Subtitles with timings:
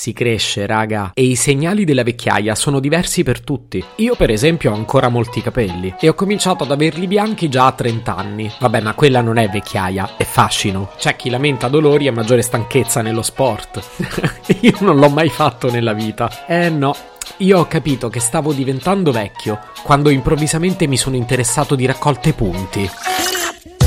[0.00, 3.84] Si cresce, raga, e i segnali della vecchiaia sono diversi per tutti.
[3.96, 7.72] Io, per esempio, ho ancora molti capelli e ho cominciato ad averli bianchi già a
[7.72, 8.50] 30 anni.
[8.60, 10.92] Vabbè, ma quella non è vecchiaia, è fascino.
[10.96, 13.82] C'è chi lamenta dolori e maggiore stanchezza nello sport.
[14.60, 16.46] Io non l'ho mai fatto nella vita.
[16.46, 16.96] Eh no,
[17.36, 22.88] io ho capito che stavo diventando vecchio quando improvvisamente mi sono interessato di raccolte punti.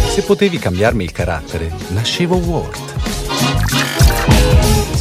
[0.10, 3.23] Se potevi cambiarmi il carattere, nascevo Ward.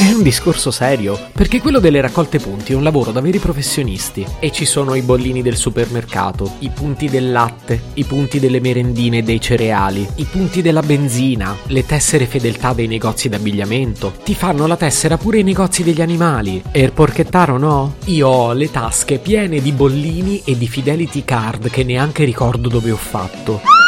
[0.00, 4.26] È un discorso serio, perché quello delle raccolte punti è un lavoro da veri professionisti
[4.38, 9.18] e ci sono i bollini del supermercato, i punti del latte, i punti delle merendine
[9.18, 14.14] e dei cereali, i punti della benzina, le tessere fedeltà dei negozi d'abbigliamento.
[14.24, 16.62] Ti fanno la tessera pure i negozi degli animali.
[16.72, 17.96] E il porchettaro no?
[18.06, 22.90] Io ho le tasche piene di bollini e di fidelity card che neanche ricordo dove
[22.90, 23.79] ho fatto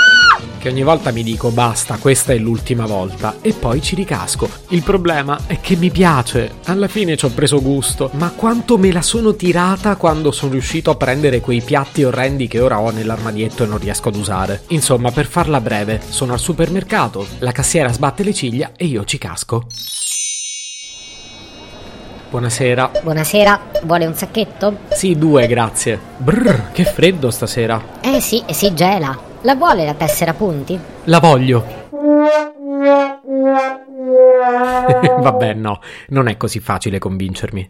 [0.63, 4.49] che ogni volta mi dico basta, questa è l'ultima volta e poi ci ricasco.
[4.69, 8.93] Il problema è che mi piace, alla fine ci ho preso gusto, ma quanto me
[8.93, 13.65] la sono tirata quando sono riuscito a prendere quei piatti orrendi che ora ho nell'armadietto
[13.65, 14.63] e non riesco ad usare.
[14.69, 19.19] Insomma, per farla breve, sono al supermercato, la cassiera sbatte le ciglia e io ci
[19.19, 19.67] casco.
[22.31, 22.93] Buonasera.
[23.03, 24.79] Buonasera, vuole un sacchetto?
[24.91, 25.99] Sì, due, grazie.
[26.19, 27.99] Brrr, che freddo stasera.
[28.01, 29.31] Eh sì, si gela.
[29.45, 30.79] La vuole la tessera punti?
[31.05, 31.65] La voglio.
[35.21, 37.69] Vabbè, no, non è così facile convincermi.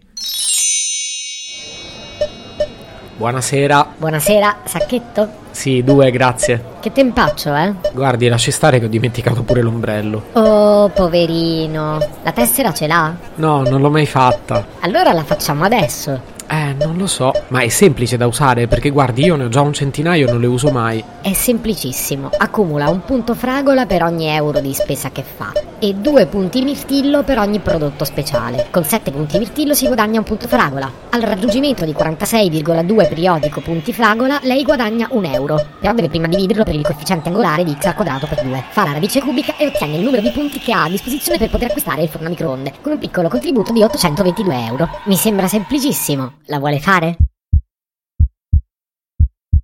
[3.16, 3.94] Buonasera.
[3.96, 5.28] Buonasera, sacchetto?
[5.50, 6.62] Sì, due, grazie.
[6.80, 7.72] Che tempaccio, eh?
[7.92, 10.24] Guardi, lasci stare che ho dimenticato pure l'ombrello.
[10.32, 11.98] Oh, poverino.
[12.22, 13.14] La tessera ce l'ha?
[13.36, 14.66] No, non l'ho mai fatta.
[14.80, 16.20] Allora la facciamo adesso.
[16.52, 19.62] Eh, non lo so, ma è semplice da usare perché guardi, io ne ho già
[19.62, 21.02] un centinaio e non le uso mai.
[21.22, 22.28] È semplicissimo.
[22.36, 25.50] Accumula un punto fragola per ogni euro di spesa che fa
[25.82, 28.68] e due punti mirtillo per ogni prodotto speciale.
[28.70, 30.88] Con sette punti mirtillo si guadagna un punto fragola.
[31.10, 35.56] Al raggiungimento di 46,2 periodico punti fragola, lei guadagna un euro.
[35.80, 38.64] Però deve prima dividerlo per il coefficiente angolare di x al quadrato per 2.
[38.70, 41.50] Fa la radice cubica e ottiene il numero di punti che ha a disposizione per
[41.50, 44.88] poter acquistare il forno microonde, con un piccolo contributo di 822 euro.
[45.06, 46.34] Mi sembra semplicissimo.
[46.46, 47.16] La vuole fare?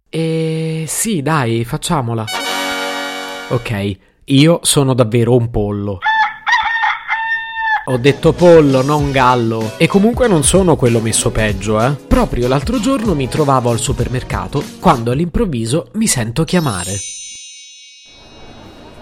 [0.08, 2.24] E sì, dai, facciamola.
[3.48, 5.98] Ok, io sono davvero un pollo.
[7.86, 9.72] Ho detto pollo, non gallo.
[9.78, 11.94] E comunque non sono quello messo peggio, eh.
[11.94, 16.96] Proprio l'altro giorno mi trovavo al supermercato quando all'improvviso mi sento chiamare.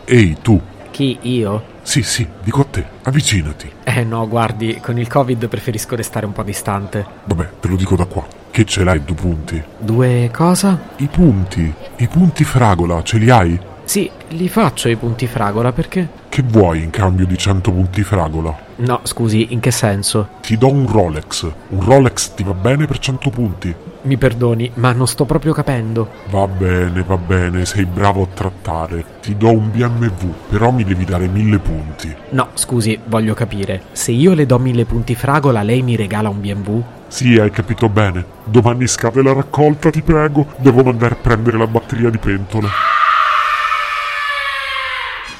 [0.04, 0.60] Ehi, tu.
[0.97, 1.62] Chi, io?
[1.83, 3.71] Sì, sì, dico a te, avvicinati.
[3.84, 7.05] Eh no, guardi, con il Covid preferisco restare un po' distante.
[7.25, 8.27] Vabbè, te lo dico da qua.
[8.51, 9.62] Che ce l'hai due punti?
[9.79, 10.81] Due cosa?
[10.97, 11.71] I punti.
[11.97, 13.61] I punti fragola, ce li hai?
[13.87, 16.09] Sì, li faccio i punti fragola perché?
[16.29, 18.53] Che vuoi in cambio di 100 punti fragola?
[18.79, 20.29] No, scusi, in che senso?
[20.43, 21.49] Ti do un Rolex.
[21.69, 23.75] Un Rolex ti va bene per 100 punti.
[24.03, 26.09] Mi perdoni, ma non sto proprio capendo.
[26.31, 29.05] Va bene, va bene, sei bravo a trattare.
[29.23, 32.15] Ti do un BMW, però mi devi dare 1000 punti.
[32.31, 33.83] No, scusi, voglio capire.
[33.93, 36.83] Se io le do 1000 punti fragola, lei mi regala un BMW?
[37.07, 38.25] Sì, hai capito bene.
[38.43, 40.49] Domani scade la raccolta, ti prego.
[40.57, 42.69] Devo mandare a prendere la batteria di pentole.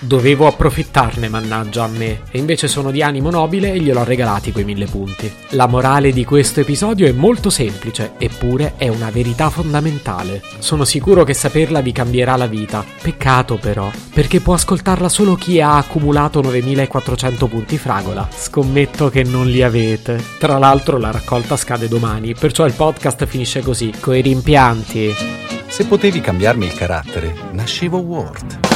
[0.07, 4.53] Dovevo approfittarne, mannaggia a me, e invece sono di animo nobile e glielo ho regalati
[4.53, 5.29] quei mille punti.
[5.51, 10.43] La morale di questo episodio è molto semplice, eppure è una verità fondamentale.
[10.61, 12.85] Sono sicuro che saperla vi cambierà la vita.
[13.03, 18.29] Peccato però, perché può ascoltarla solo chi ha accumulato 9400 punti fragola.
[18.33, 20.23] Scommetto che non li avete.
[20.39, 25.13] Tra l'altro la raccolta scade domani, perciò il podcast finisce così, coi rimpianti.
[25.67, 28.76] Se potevi cambiarmi il carattere, nascevo Ward.